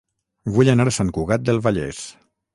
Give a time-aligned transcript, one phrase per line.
[0.55, 2.03] Vull anar a Sant Cugat del Vallès